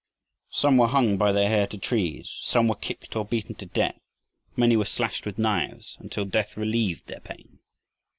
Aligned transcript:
Some 0.49 0.77
were 0.77 0.87
hung 0.87 1.17
by 1.17 1.31
their 1.31 1.47
hair 1.47 1.67
to 1.67 1.77
trees, 1.77 2.35
some 2.41 2.67
were 2.67 2.73
kicked 2.73 3.15
or 3.15 3.23
beaten 3.23 3.53
to 3.53 3.67
death, 3.67 3.99
many 4.55 4.75
were 4.75 4.83
slashed 4.85 5.27
with 5.27 5.37
knives 5.37 5.95
until 5.99 6.25
death 6.25 6.57
relieved 6.57 7.05
their 7.05 7.19
pain. 7.19 7.59